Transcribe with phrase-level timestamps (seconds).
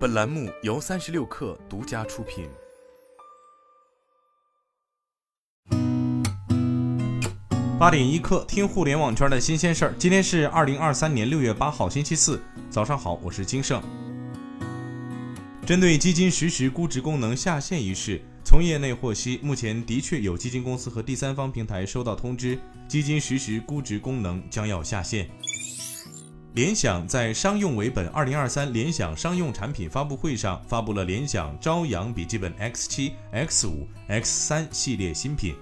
[0.00, 2.48] 本栏目由三十六氪独家出品。
[7.78, 9.94] 八点一刻，听互联网圈的新鲜事儿。
[9.98, 12.40] 今天是二零二三年六月八号，星期四，
[12.70, 13.82] 早上好，我是金盛。
[15.66, 22.58] 针对基金实时估值功能下线一事，从业内获悉，目前的确有基金公司和第三方平台收到通知，
[22.88, 25.28] 基金实时估值功能将要下线。
[26.54, 35.54] 联想在商用为本二零二三联想商用产品发布会上发布了联想朝阳笔记本 X 七、X 五、X 三系列新品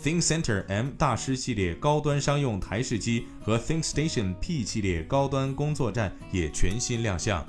[0.00, 7.44] ，ThinkCenter M 大师系列高端商用台式机和 ThinkStation P 系列高端工作站也全新亮相。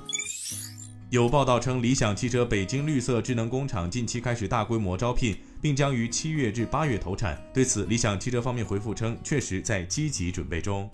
[1.10, 7.40] 有报道称，理想汽车北京绿色智能工厂近期开始大规模招聘，并将于七月至八月投产。
[7.54, 10.90] 对此，理想汽车方面回复称，确实在积极准备中。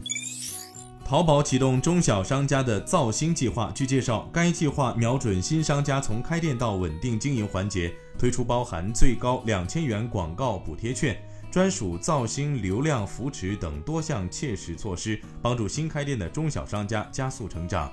[1.07, 3.71] 淘宝启动中小商家的造星计划。
[3.73, 11.17] 据介绍，该计划瞄准新商家从开店到稳定经营环节，推出包含最高两千元广告补贴券、
[11.49, 17.89] 专属造星流量扶持等多项切实措施，帮助新开店的中小商家加速成长。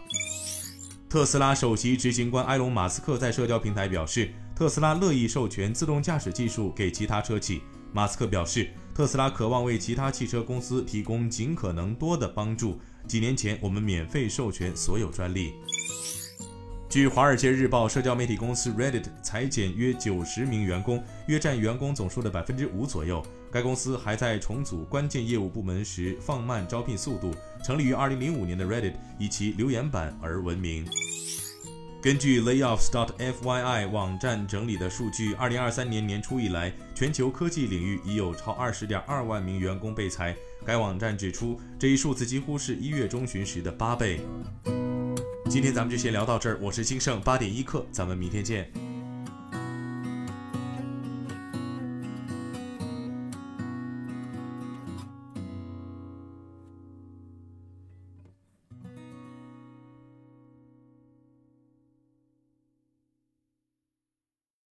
[1.07, 7.61] 特斯拉首席执行官埃隆·马斯克在社交平台表示，特斯拉乐意授权自动驾驶技术给其他车企。
[7.91, 12.79] 马斯克表示，特斯拉渴望为其他汽车公司提供尽可能多的帮助。
[13.07, 15.55] 几年前，我们免费授权所有专利。
[16.87, 23.25] 据《华尔街日报》，社交媒体公司 Reddit 裁减约九十名员工，约占员工总数的百分之五左右。
[23.51, 27.33] 该公司还在重组关键业务部门时放慢招聘速度。
[27.65, 30.85] 成立于二零零五年的 Reddit 以其留言板而闻名。
[32.03, 40.35] 根据 Layoffs.fyi 网站整理的数据，二零二三年年初以来，全球科技领域已有超二十点二万名员工被裁。
[40.65, 44.19] 该网站指出，这一数字几乎是一月中旬时的八倍。
[45.49, 48.69] 今天咱们就先聊到这儿，我是金盛八点一刻，咱们明天见。